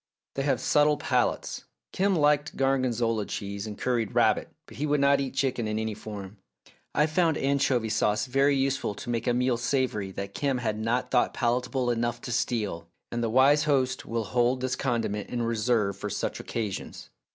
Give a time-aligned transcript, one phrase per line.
[0.33, 5.21] They have subtle palates; Kim liked gorgonzola cheese and curried rabbit, but he would not
[5.21, 6.37] eat chicken in any form.
[6.95, 11.11] I found anchovy sauce very useful to make a meal savoury that Kim had not
[11.11, 15.95] thought palatable enough to steal, and the wise host will hold this condiment in reserve
[15.97, 17.11] for such occasions.